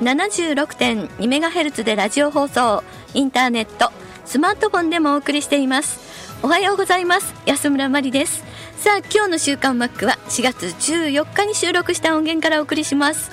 [0.00, 2.84] 76.2MHz でラジオ放送
[3.14, 3.90] インターネット
[4.24, 6.06] スマートフォンでもお送りしています。
[6.42, 7.34] おはようございます。
[7.46, 8.44] 安村麻里です。
[8.76, 13.30] さあ今日の週刊マックは4月14日に収録した音源からお送りします。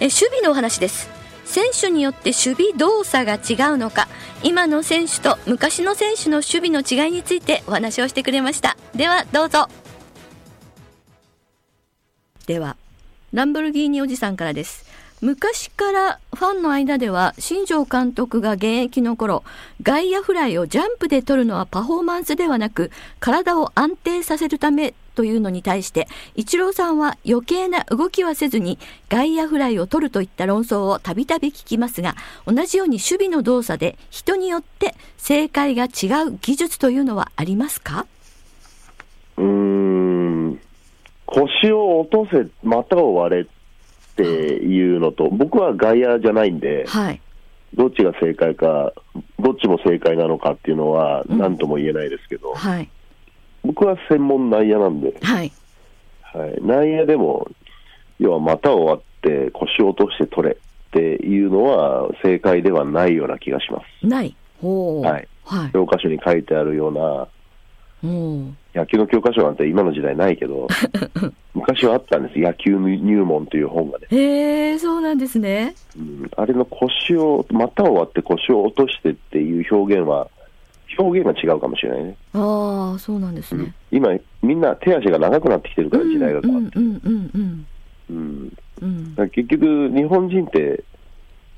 [0.00, 1.08] え守備のお話です。
[1.44, 4.08] 選手によって守備動作が違うのか
[4.42, 8.76] 今の選手と昔の選手の守備の違いについてお話をしてくれました。
[8.94, 9.68] ではどうぞ。
[12.46, 12.76] では
[13.32, 14.83] ランボルギーニおじさんからです。
[15.24, 19.42] 昔からファンの間では新庄監督が現役の頃
[19.82, 35.88] 外野フライをジャンプで取るのはパフォーマンスではなく体を安定させるためというのに対してイチローさんは余計な動きはせずに外野フライを取るといった論争をたびたび聞きますが同じように守備の動作で人によって正解が違
[36.28, 38.06] う技術というのはありますか？
[39.38, 40.60] うーん。
[41.24, 43.46] 腰を落とせ、股を割れ
[44.14, 47.20] っていうのと、僕は外野じゃないんで、はい。
[47.74, 48.92] どっちが正解か、
[49.40, 51.38] どっちも正解なのかっていうのは、うん。
[51.38, 52.88] なんとも言えないですけど、はい。
[53.64, 55.52] 僕は専門内野なんで、はい。
[56.22, 57.50] はい、内野でも、
[58.20, 64.06] 要は股を割って腰を落として取れっていうのは正解ではないような気がします。
[64.06, 65.28] なはい。
[65.44, 65.72] はい。
[65.72, 67.26] 教科書に書いてあるような、うん
[68.74, 70.68] 野球の教科書なんて今の時代ないけど、
[71.54, 74.06] 昔はあったんです、野球入門という本がね。
[74.10, 80.28] へえそうなんですねうんあれの腰を、股を割って腰を落としてっていう表現は、
[80.98, 82.16] 表現が違うかもしれないね。
[82.34, 84.10] ああそうなんですね、今、
[84.42, 86.78] みんな手足が長くなってきてるから、時代が変わって。
[86.78, 87.66] うんうんうん
[88.10, 90.84] うんうん結局、日本人って、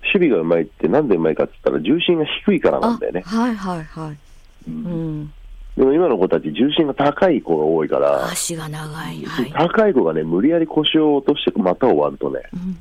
[0.03, 3.23] 守備がうまいって、なんでうまいかって言ったら、重心が低いからなんだよね。
[3.25, 4.71] はいはいはい。
[4.71, 5.33] ううんん。
[5.77, 9.25] でも今の子たち、重心が高い子が多いから、足が長い。
[9.25, 9.53] はい。
[9.53, 12.79] 高い子がね、無理やり腰を落として股を割るとね、うん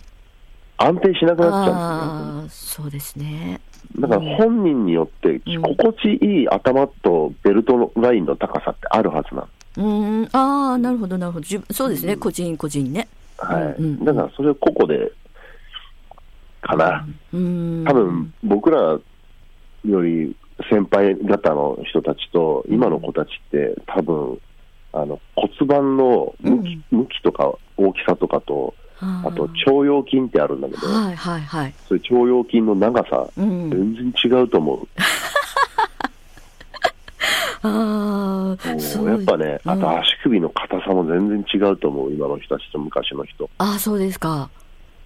[0.77, 2.83] 安定しなくなっちゃうんですよ。
[2.83, 3.61] そうですね。
[3.97, 9.87] だから本人によってうん心地いい頭とベルトのラインの高さってあるはずなの。
[9.87, 11.45] うん、ああ、なるほどなるほど。
[11.71, 12.17] そうですね。
[12.17, 13.07] 個人個人ね。
[13.37, 13.63] はい。
[13.63, 15.11] うんうんだからそれを個々で、
[16.61, 17.07] かな。
[17.33, 17.83] うん。
[17.87, 18.99] 多分僕ら
[19.85, 20.35] より
[20.69, 24.39] 先輩方の人たちと今の子たちって多分
[24.93, 31.73] あの骨盤の向き,、向きとか大きさとかと、あと腸腰筋ってあるんだけど、はいはいはい。
[31.89, 33.69] そういう腸腰筋の長さ、うん。
[33.69, 34.87] 全然違うと思う。
[37.67, 43.49] ああ、そうやっぱね、うんあと足首の硬さも全然違うと思う、今の人たちと昔の人。
[43.57, 44.49] ああ、そうですか。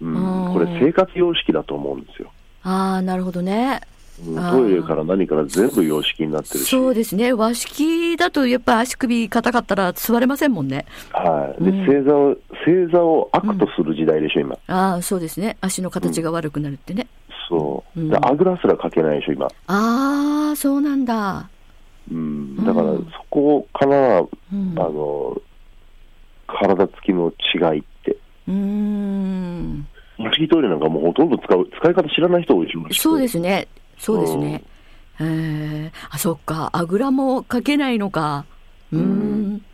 [0.00, 2.30] うんうんこれ生活様式だと思うんですよ。
[2.62, 3.80] ああ、なるほどね。
[4.24, 6.68] トイレから何から全部様式になってるし。
[6.68, 7.32] そうですね。
[7.32, 10.86] 和式だとやっぱ足首硬かったら座れませんもんね。
[11.12, 11.64] はい。
[11.64, 14.58] で、うん正座を、正座を悪とする時代でしょ、今。
[14.66, 15.56] ああ、そうですね。
[15.60, 17.06] 足の形が悪くなるってね。
[17.48, 18.00] そう。
[18.00, 19.46] うんであぐらすらかけないでしょ、今。
[19.46, 21.48] ああ、そうなんだ。
[22.10, 22.56] うん。
[22.64, 24.74] だから、うんそこから、うん。
[24.76, 25.40] あの、
[26.46, 28.16] 体つきの違いって。
[28.48, 29.86] うーん。
[30.18, 32.80] 和式トイレなんかもうほとんど使う、使い方知らない人多いでしょ。
[32.94, 33.68] そうですすね。
[34.00, 34.64] そうですね。
[35.20, 36.70] ええあ、そっか。
[36.72, 38.46] あぐらもかけないのか。
[38.92, 39.02] うーん。
[39.02, 39.64] うん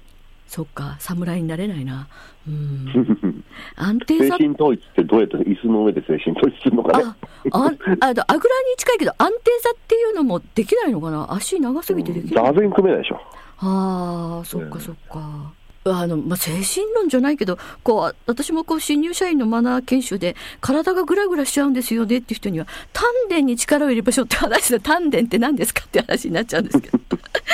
[0.49, 0.97] そっか。
[1.01, 2.07] 侍になれないな。
[2.47, 2.87] うん。
[3.75, 4.39] 安定精さ。
[4.39, 7.05] 神統一ってどうやって椅子の上で精神統一するのかね。
[7.05, 7.17] あ、
[7.51, 12.47] あ、あ、あぐらに近いけど安定さっていうのもできないのかな足長すぎてできない。
[12.47, 13.21] 座禅組めないでしょ。
[13.59, 15.53] ああ、そっかうんそっか。
[15.95, 26.99] あの、まあ、精神論じゃないけど、こう、私もこう、新入社員のマナー研修で、体がぐらぐらしちゃうんですよねっていう人には、丹田に力を入れましょうって話で、丹田って何ですかって話になっちゃうんですけど。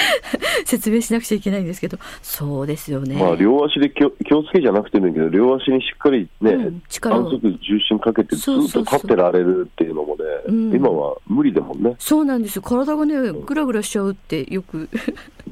[0.64, 3.16] 説明しなくちゃいけないんですけど、そうですよね。
[3.16, 12.62] まあ、両足で気を気をつけじゃなくてもいいけど、両足にしっかりね、うん力重心かけて、ずっと立ってられるっていうのもね、うん今は無理でもんね、そうなんですよ。
[12.62, 14.88] 体がね、ぐらぐらしちゃうってよく、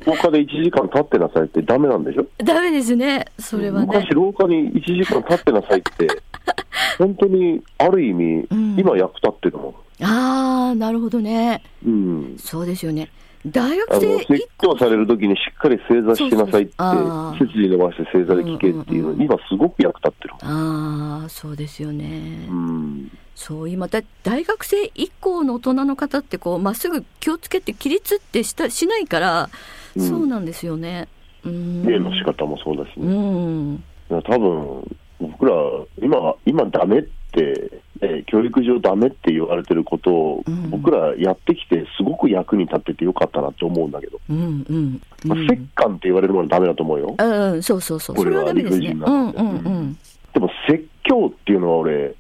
[0.06, 3.26] 廊下で1時間立ってなさいってダメなんでしょ、ダメですね。
[3.38, 4.10] それはね昔、。
[4.10, 6.08] 廊下に1時間立ってなさいって、
[6.98, 11.62] 本当にある意味、うん今役立ってるもああ、なるほどね。
[11.86, 11.88] ん。
[11.88, 11.90] う
[12.34, 13.10] んそうですよね。
[13.46, 16.74] 大学生説教されるときにしっかり正座しなさいって
[17.38, 22.46] 背筋伸ばして正座で聞けっていうの、うんうんうん今すごく役立ってるああ、そうですよね。
[22.48, 29.50] うんそう今だ大学生以降の大人の方ってこうまっすぐ気をつけて起立ってしたしないから、
[29.96, 31.08] うんそうなんですよね。
[31.44, 31.86] うん。
[31.86, 33.14] 例の仕方もそうだしうね。
[33.74, 33.84] ん。
[34.08, 35.52] 多分僕ら
[36.02, 37.02] 今、今ダメっ
[37.32, 45.02] て、え教育上ダメって言われてることを、うん僕らやってきて、すごく役に立っててよかったなって思うんだけど、うんうん。
[45.24, 47.14] まあ、うん折感って言われるものはダメだと思うよ。
[47.18, 48.16] うん、そうそうそう。
[48.16, 48.52] それこれは。
[48.52, 49.98] 理不尽うんなうんうん。
[50.32, 52.14] でも説教っていうのは俺、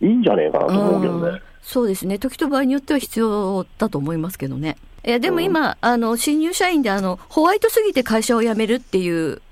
[0.00, 1.40] いいんじゃねえかなと思うけどうんね。
[1.62, 2.18] そうですね。
[2.18, 4.76] 時と場合によっては必要だと思いますけどね。
[5.04, 9.42] いや、でも今、あの、新入社員で、あの、ホワイトすぎて会社を辞めるっていう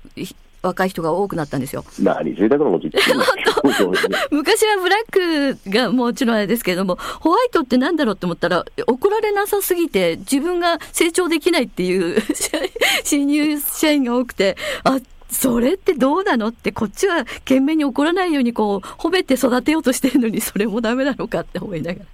[0.61, 1.83] 若い人が多くなったんですよ。
[1.99, 2.99] 何、贅沢なこと言って
[4.31, 12.21] 昔はブラックがもちろんあれですけれども、ホワイトってなんだろうって思ったら、怒られなさすぎて自分が成長できないっていう
[13.03, 14.99] 新入社員が多くて、あ、
[15.29, 22.05] それってどうなのって、こっちは懸命に怒らないようにこう、褒めて育てようとしてるのに、それもダメなのかって思いながら。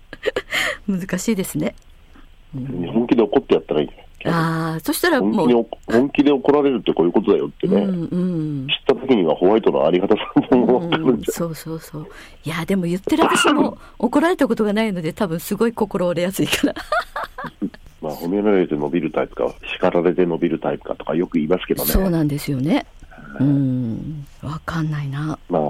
[0.88, 1.76] 難しいですね。
[2.54, 3.90] 本気で怒ってやったらいい
[4.25, 8.68] ああ、そしたらもう、本気で怒られるってこういうことだよってね、うんうん。
[8.68, 12.08] 知った時にはホワイトのありがたさも分かるうんんじゃそうそうそう。
[12.44, 16.74] いや、でも言ってる私も 怒られたことがないので、多分すごい心折れやすいから。
[16.74, 16.75] ん。
[18.02, 21.92] まあ、褒められて伸びるタイプか、叱られて伸びるタイプかとかよく言いますけどね。
[21.92, 22.86] そうなんですよね。
[23.40, 25.38] うん、わかんないな。
[25.50, 25.62] まあ、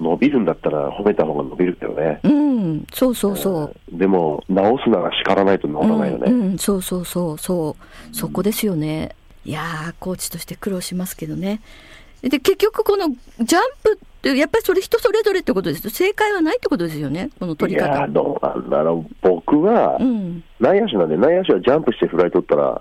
[0.00, 2.20] 伸びるんだったら褒めた方が伸びるけどね。
[2.24, 3.98] うん、そうそうそう。
[3.98, 6.30] でも、直すなら叱らないと治らないよね。
[6.30, 8.14] うん、うんそうそうそうそう。
[8.14, 9.14] そこですよね。
[9.44, 11.60] いやー、コーチとして苦労しますけどね。
[12.22, 15.90] で、結局このジャンプって、やっぱりそれ人それぞれってことです。
[15.90, 17.28] 正解はないってことですよね。
[17.38, 17.88] この取いり方。
[17.94, 19.14] やー、どうなんだろう。
[19.22, 20.42] 僕はう、ん。
[20.58, 22.80] 内野手なんで、内野手はジャンプしてフライ取ったら、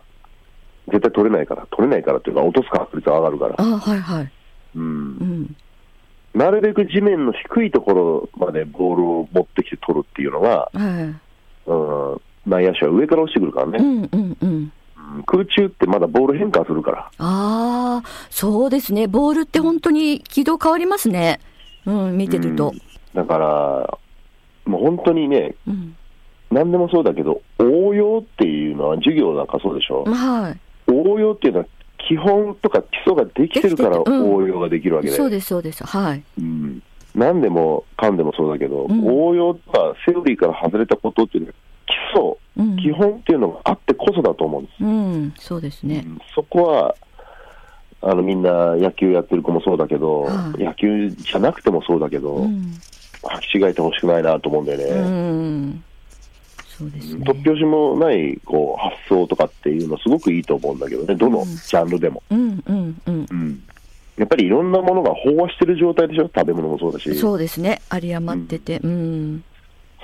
[0.87, 3.55] 絶対取れないから、取れないからっていうか、落とす確率は上がるから。
[3.57, 4.31] あはいはい。
[4.75, 4.87] うんう。
[5.23, 5.55] ん。
[6.33, 11.15] なるべく地面の低いところまでボールを持ってきて取るっていうのが、は
[11.65, 11.69] い。
[11.69, 11.73] う
[12.15, 14.47] ん、内野手は上から落ちてくるからね、うんうんうん。
[14.47, 14.73] うん
[15.27, 19.05] 空中ってまだボール変化するから、ああ、そうですね。
[19.05, 21.39] ボールって本当に軌道変わりますね。
[21.85, 22.79] うん、見てるとうん。
[23.13, 23.99] だから、
[24.65, 25.95] もう本当にね、うん。
[26.51, 30.91] 何でもそうだけど、応用っていうのは、授業なんかそうでしょ、はい。
[30.91, 31.65] 応用っていうのは、
[32.13, 35.83] 基本とか基礎ができてるから応用ができるわけで、そうです、そうです。
[35.83, 36.23] はい。
[36.39, 36.83] うん、
[37.15, 41.53] 何でもかんでもそうだけど、うん応用とかセオリーから外れたことっていうのは、
[41.87, 42.77] 基礎、うん。
[42.77, 44.83] 基本っていうのがあってこそだと思うんです。
[44.83, 46.09] うん、そうですねう。
[46.09, 46.95] んそこは
[48.01, 52.73] あのみんな野球やってる子もそうだけど、はい野球じゃなくてもそうだけど、うん。
[53.23, 54.85] 履き違えてほしくないなと思うんだよね。
[54.85, 55.83] うん。
[56.83, 57.25] そうですね。
[57.25, 62.23] 突拍子もないこう発想とかっていうのすごくいいと思うんだけどね、どのうんジャンルでも。
[62.29, 63.25] うん、うん、うん。
[63.29, 63.63] うん
[64.15, 67.81] やっぱりいろんなものが飽和してる状態でしょ、食べ物もそうだし、そそうですね。
[67.91, 68.79] 有り余ってて。
[68.83, 69.43] うん。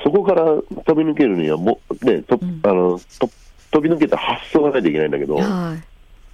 [0.09, 3.29] こから飛び抜けるにはも、ねとうんあのと
[3.71, 5.75] 飛び抜けた発想がないといけないんだけど、は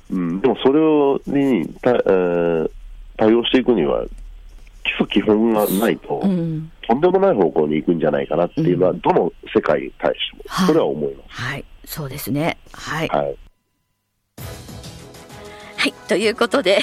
[0.10, 0.14] い。
[0.14, 2.72] うん、でもそれをにた、えー
[3.18, 4.04] 対応していくには、
[4.86, 6.72] 基礎基本がないと、うん。
[6.88, 11.42] とんでもない方向に行くんじゃないかなっていうのは、うんどの世界に対しても、はいそれは思います。
[11.42, 11.66] はい。
[11.86, 12.58] そうですね。
[12.72, 13.08] はい。
[13.10, 13.36] はい
[15.78, 15.94] はい。
[16.08, 16.80] ということで、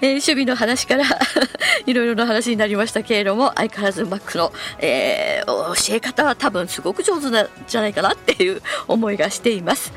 [0.00, 1.04] えー守備の話から
[1.86, 9.92] いろいろな話になりましたけれども、相変わらずマックの、えー教え方は多分すごく上手なんじゃないかなっていう思いがしています。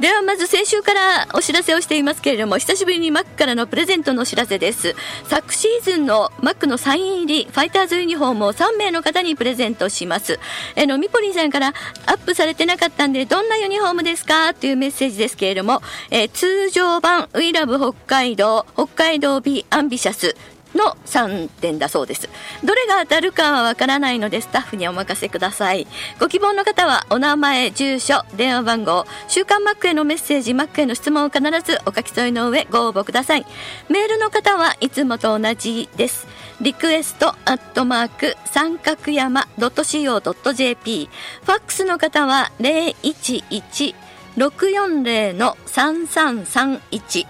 [0.00, 4.96] ではまず先週からお知らせをしていますけれども、久しぶりにマックからのプレゼントのお知らせです。
[5.28, 10.40] 昨シーズンのマックのサイン入りファイターズユニフォームを3名の方にプレゼントします。
[10.74, 11.74] えのみぽりんさんから
[12.06, 14.52] アップされてなかったんで、どんなユニフォームですか？
[14.52, 20.34] というメッセージですけれども、え通常版ウィラブ北海道、北海道 B アンビシャス、
[20.74, 22.28] の3点だそうです。
[22.64, 25.86] どれが当たるかはわからないのでスタッフにお任せください。
[26.20, 33.46] ご希望の方はお名前住所電話番号「週刊マック」へのメッセージマックへの質問を必ずお書き添えの上ご応募ください。
[33.88, 36.26] メールの方はいつもと同じです。
[36.60, 41.10] リクエストアットマーク三角山 .co.jp
[41.44, 43.94] ファックスの方は0 1 1
[44.36, 47.26] 640-3331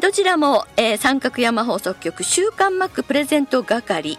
[0.00, 4.18] どちらも、えー、三角山放送局週刊マックプレゼント係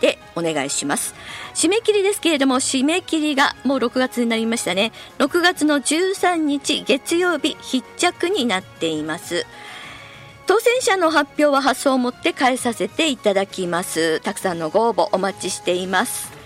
[0.00, 1.14] でお願いします。
[1.54, 4.92] 締め切りですけれども締め切りがもう6月になりましたね。
[5.18, 9.44] 6月の13日月曜日必着になっています。
[10.46, 14.20] 当選者の発表は発送をもって返させていただきます。
[14.20, 16.37] たくさんのご応募お待ちしています。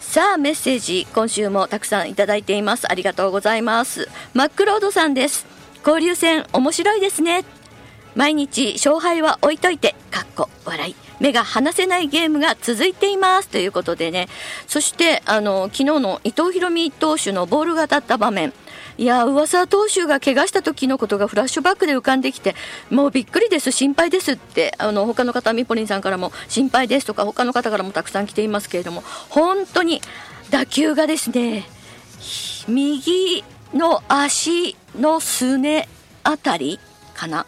[0.00, 2.90] さあメッセージ今週もたくさんいただいています。
[2.90, 4.08] ありがとうございます。
[4.34, 5.46] マックロードさんです。
[5.86, 7.44] 交流戦面白いですね。
[8.16, 10.96] 毎日勝敗は置いといてかっこ笑い。
[11.20, 13.48] 目が離せないゲームが続いています。
[13.50, 14.28] ということでね。
[14.66, 18.52] そしてあの昨日の伊藤大海投手のボールが当たった場面。
[18.98, 22.54] いや噂投手が怪我した時のことがフラッシュバックで浮かんできて
[22.90, 30.00] もうびっくりです心配ですってあの他の方ミポリンさんからも心配ですとか他の方からもたくさん来ていますけれども本当に
[30.50, 31.64] 打球がですね
[32.68, 33.44] 右
[33.74, 35.88] の足のすね
[36.24, 36.78] あたり
[37.14, 37.46] かな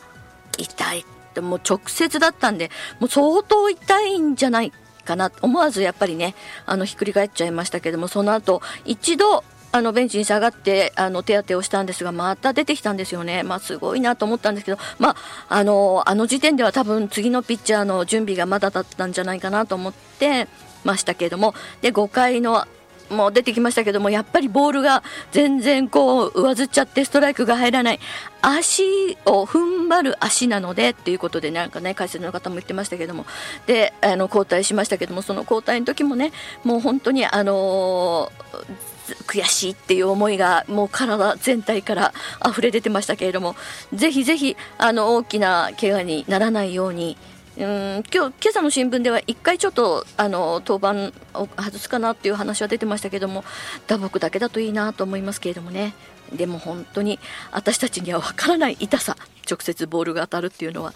[0.58, 1.04] 痛い。
[1.32, 2.70] ってもう直接だったんで
[3.00, 4.72] もう相当痛いんじゃない
[5.04, 6.34] かな思わずやっぱりね
[6.66, 15.16] あのひっくり返っちゃいましたけどもその後一度あのベンチに下がってあの手当てをしたんですがまた出てきたんですよね、まあ、すごいなと思ったんですけど、まあ、
[15.48, 20.46] あのあの時点では多分次のピッチャーの準備がまだだったんじゃないかなと思って
[20.84, 21.54] ましたけれども。
[21.80, 22.66] で5回の
[23.10, 25.02] もう出てきましたけどもやっぱりボールが
[25.32, 28.00] 全然こう上ずっちゃってストライクが入らない
[28.40, 33.26] 足を踏ん張る足なのでっていうことでなんかね解説の方も言ってましたけども。
[33.66, 36.32] であの交代しましたけどもその交代の時もね
[36.64, 38.91] もう本当にあのー
[39.26, 42.12] 悔しいっていう思いがもう体全体から
[42.48, 43.56] 溢れ出てましたけれども
[43.92, 47.16] ぜひぜひあの大きな怪我にならないように
[47.56, 53.44] うん今日今朝の新聞では1回ちょっとあの登板を外すかなっていう話は出てましたけども
[53.86, 55.94] 打撲だけだといいなと思いますけれどもね
[56.32, 57.18] でも本当に
[57.50, 59.16] 私たちには分からない痛さ
[59.50, 60.94] 直接ボールが当たるっていうのは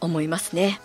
[0.00, 0.80] 思いますね。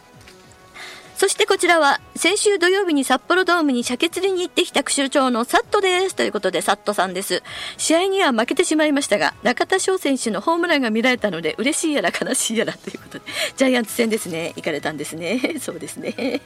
[1.27, 6.15] そしてこちらは先週土曜日に札幌ドームに鮭釣りに行ってきた副長のサットです。
[6.15, 7.43] ということでサットさんです。
[7.75, 13.25] 試合には負けてしまいましたが中田翔選手のホームランが見られたので嬉しいやら悲しいやらということで
[13.57, 14.53] ジャイアンツ戦ですね。
[14.55, 15.55] 行かれたんですね。
[15.59, 16.39] そうですね。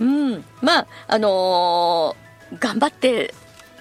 [0.00, 0.44] うん。
[0.62, 3.34] まああのー頑張って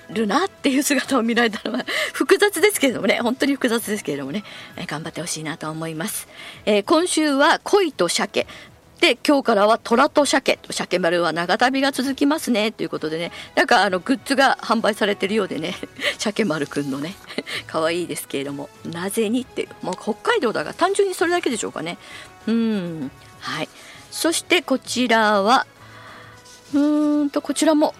[0.10, 3.20] るなっていう姿を見られたのは 複雑ですけれどもね。
[3.22, 4.44] 本当に複雑ですけれどもね。
[4.76, 6.28] え頑張ってほしいなと思います、
[6.66, 8.48] えー今週は恋と鮭。
[9.02, 13.32] で今日からは虎と鮭鮭丸は長旅が続きますねということでね。
[13.56, 15.76] なんかあのグッズが販売されてるようでね。
[16.20, 17.16] 鮭丸くんのね。
[17.68, 18.70] 可愛いですけれども。
[18.86, 21.98] なぜにってもう北海道だから単純にそれだけでしょうかね。
[22.48, 23.12] うん。
[23.40, 23.70] はい。
[24.12, 25.66] そしてこちらは
[26.74, 27.96] うーんとこちらも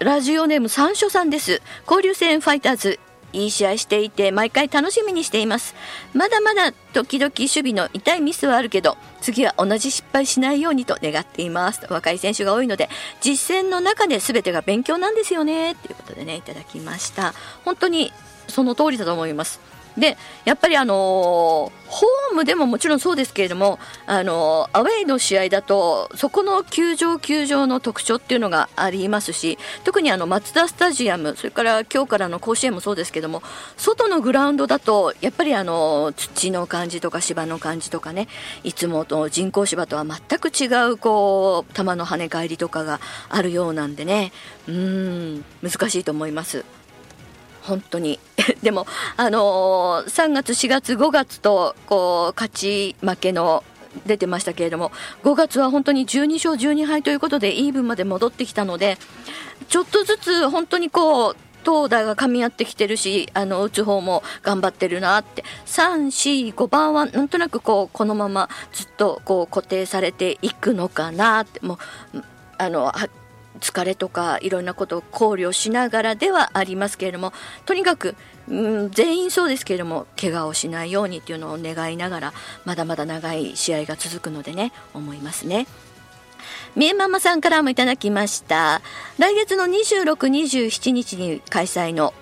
[0.00, 1.62] ラジオネーム三所さんです。
[1.88, 3.00] 交流戦ファイターズ
[3.34, 5.74] いい試合していて毎回楽しみにしています。
[6.14, 11.86] まだまだ時々守備の痛いミスはあるけど次は同じ失敗しないようにと願っています。
[11.90, 12.88] 若い選手が多いので
[13.20, 15.74] 実践の中で全てが勉強なんですよね。
[15.74, 17.34] ということでねいただきました。
[17.64, 18.12] 本当に
[18.48, 19.73] その通りだと思います。
[19.96, 33.42] でやっぱりあのーホームでももちろんそうですけれども、あのーアウェイの試合だとそこの球場球場の特徴っていうのがありますし特にあのマツダスタジアムそれから今日からの甲子園もそうですけども
[33.76, 38.26] 外のグラウンドだとやっぱりあのー土の感じとか芝の感じとかね
[38.64, 42.98] いつもと人工芝とは全く違うこう球の跳ね返りとかが
[43.28, 44.32] あるようなんでね
[44.66, 46.64] うん難しいと思います。
[47.64, 48.20] 本当に。
[48.62, 53.64] でも、あのー3月、4月、5月とこう勝ち負けの
[54.06, 54.90] 出てましたけれども
[55.22, 58.98] 5月は本当に12勝12敗ということでイーブンまで戻ってきたので
[59.68, 65.44] ちょっとずつ本当にこう投打が噛み合ってきてるしあの打つ方も頑張ってるなって。
[65.66, 71.60] 3、4、5番はなんとなくこうこのままずっとこう固定されていくのかなって。
[71.60, 71.78] も
[72.14, 72.22] う
[72.58, 72.94] あのは
[73.64, 77.32] 疲れとかいろんなことを考慮しながらではありますけれども
[77.64, 78.14] とにかく、
[78.46, 82.32] うん、全員そうですけれども怪我をしないようにというのを願いながら
[82.66, 85.66] まだまだ長い試合が続くのでね思いますね。
[86.76, 88.82] みえママさんからもいただきました
[89.18, 92.12] 来月の26、27日に開催の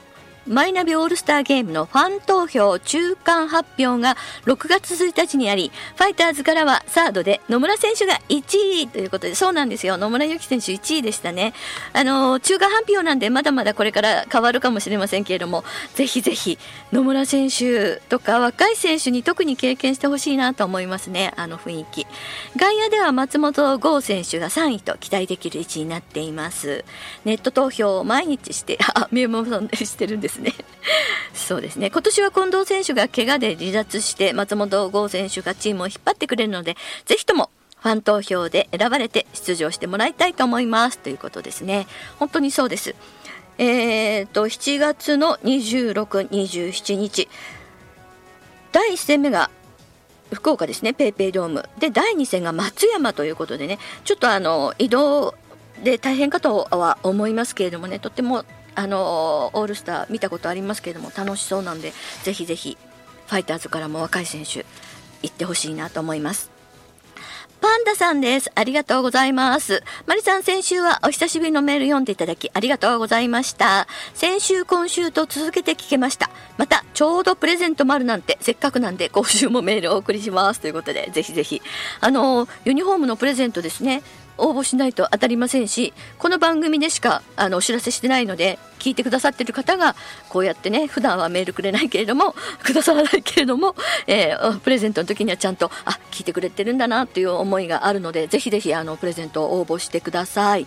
[0.46, 9.96] マイナビオールスターゲームのファン投票中間発表が6月1日にあり、ファイターズからはサードで野村選手が1位ということで、そうなんですよ。
[9.96, 11.54] 野村祐希選手1位でしたね。
[11.92, 16.58] あの、中間発表なんでまだまだこれから変わるかもしれませんけれども、ぜひぜひ
[16.92, 21.32] 野村選手とか若い選手に特に経験してほしいなと思いますね。
[21.37, 22.06] あの雰囲気。
[22.56, 26.84] 外野では松本剛選手が3位と期待できる位置になっています。
[27.25, 30.64] ネット投票を毎日して、あ、みゆもさんしてるんですですね。
[31.34, 31.90] そうですね。
[31.90, 41.86] 今年は近藤選手が怪我で離脱して松本剛選手がチームを引っ張ってくれるので、ぜひともファン投票で選ばれて出場してもらいたいと思いますということですね。
[42.18, 42.94] 本当にそうです。
[43.58, 47.28] えーと、7月の26、27日、
[48.72, 49.50] 第1戦目が
[50.32, 51.68] 福岡ですね、ペイペイドーム。
[51.78, 55.34] で、第2戦が松山ということでね、ちょっとあの、移動
[55.84, 58.44] で大変かとは思いますけれどもね、とっても、
[58.75, 62.76] あの、オールスター見たことありますけれども、楽しそうなんで、ぜひぜひ、
[63.26, 64.64] ファイターズからも若い選手、
[65.23, 66.52] 行ってほしいなと思います。
[67.62, 68.50] パンダさんです。
[68.57, 69.85] ありがとうございます。
[70.07, 73.87] マリさん、先週はお久しぶりのメール読んでいただきありがとうございました。
[74.14, 76.29] 先週、今週と続けて聞けました。
[76.59, 80.61] また、ちょうどプレゼントもあるなんて、せっかくなんで、今週もメールをお送りします。
[80.61, 81.62] ということで、ぜひぜひ。
[82.00, 84.02] あの、ユニフォームのプレゼントですね。
[84.38, 89.94] 応募しないと当たりませんしこの番組でしかあのお知らせしてないので聞いてくださってる方が
[90.28, 100.66] こうやってね普段はメールくれないけれども くださらないけれども、えー、プレゼントの時にはちゃんとあ聞いてくれてるんだなという思いがあるのでぜひぜひあのプレゼントを応募してください。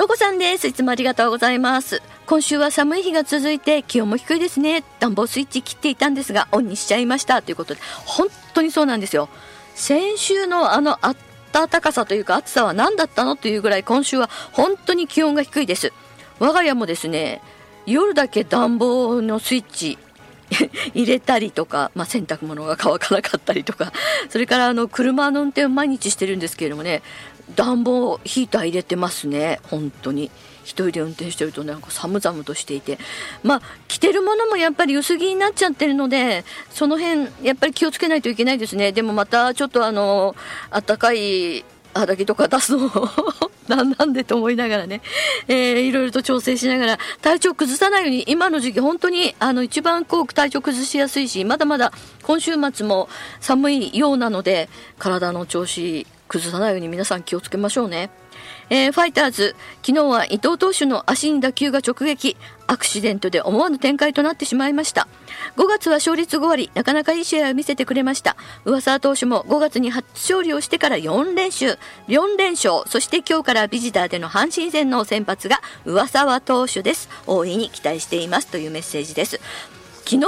[0.00, 0.66] ロコさんです。
[0.66, 2.00] いつもありがとうございます。
[2.24, 4.82] 今週は寒い日が続いて気温も低いですね。
[4.98, 7.42] 暖房スイッチ切っていたんですが、オンにしちゃいました。
[7.42, 9.28] ということで、本当にそうなんですよ。
[9.74, 11.16] 先週のあのあっ
[11.52, 15.92] 暖かさというか暑さは何だったのというぐらい今週は本当に気温が低いです。
[16.38, 17.42] 我が家もですね
[17.86, 19.98] 夜だけ暖房のスイッチ
[20.94, 23.92] 入れたりとか、まあ、洗濯物が乾かなかったりとか
[24.28, 27.02] それからあの車の運転を毎日してるんですけれどもね
[27.54, 30.30] 暖房ヒーター入れてますね本当に。
[30.64, 32.98] 一人で運転してるとなんか寒々としていて。
[33.42, 38.92] まあ着てるものもやっぱり薄着になっちゃってるのでその辺やっぱり気をつけないといけないですね。
[38.92, 40.34] でもまたちょっとあの
[40.70, 41.64] 暖かい
[41.94, 42.90] 肌着とか出すの
[43.68, 45.00] なんなんでと思いながらね、
[45.48, 46.98] えー、いろいろと調整しながら。
[47.22, 53.08] 体調崩さないように今の時期本当にあの一番こう体調崩しやすいしまだまだ今週末も
[53.40, 58.10] 寒いようなので体の調子崩さないように皆さん気をつけましょうね。
[58.70, 62.36] えー、ファイターズ、昨日は伊藤投手の足に打球が直撃、
[62.68, 65.08] アクシデントで思わぬ展開となってしまいました。
[65.56, 68.36] 5月は勝率5割、なかなかいい試合を見せてくれました。
[68.64, 77.08] 上沢投手も5月に初勝利をしてから4連勝、4連勝、そして今日からビジターでの阪神戦の先発が上沢投手です。
[77.26, 79.40] 大いに期待していますというメッセージです。
[80.04, 80.26] 昨日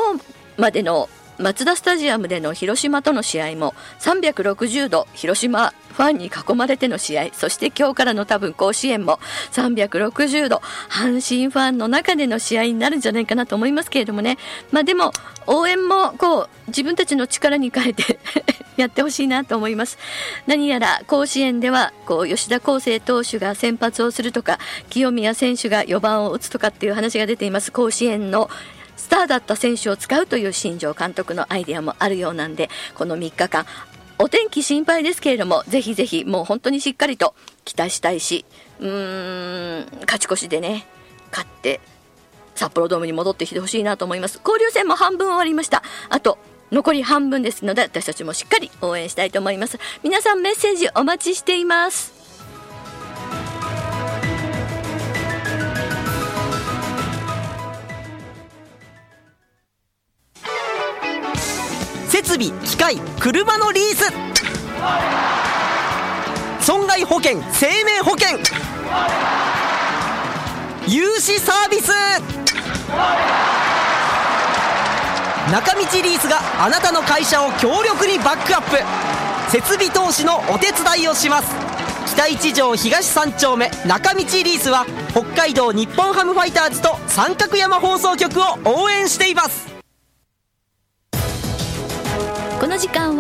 [0.57, 9.19] までのマツダスタジアムでの広島との試合も360度広島ファンに囲まれての試合そして今日からの多分甲子園も
[9.53, 14.39] 360度阪神ファンの中での試合になるんじゃないかなと思いますけれどもね。
[14.71, 15.13] まあでも
[15.47, 18.19] 応援もこう自分たちの力に変えて
[18.77, 19.99] やってほしいなと思います。
[20.47, 27.73] 何やら甲子園ではこう吉田康生投手が先発をするとか清宮選手が4番を打つとかっていう話が出ています。
[27.73, 28.49] 甲子園の
[29.13, 33.67] ターだった選手を使うという新庄監督のアイデアもあるようなんでこの3日間
[34.19, 37.35] お天気心配ですけれどもぜひぜひもう本当にしっかりと
[37.67, 38.47] 期待したいし
[38.81, 40.87] うーん勝ち越しでね
[41.31, 41.81] 勝って
[42.55, 44.41] 札幌ドームに戻ってきてほしいなと思います。
[44.45, 45.83] 交流戦も半分終わりました。
[46.11, 46.39] あと
[46.71, 49.79] 残り半分ですので私たちもしっかり応援したいと思います。
[50.03, 52.22] 皆さんメッセージお待ちしています。
[62.51, 64.13] 備機械車のリース。
[66.65, 68.39] 損害保険生命保険。
[70.89, 71.93] 融資サービス。
[75.51, 79.51] 中道リースがあなたの会社を強力にバックアップ。
[79.51, 81.55] 設備投資のお手伝いをします。
[82.07, 89.72] 北一条東三丁目中道リースは北海道日本ハムファイターズと三角山放送局を応援しています。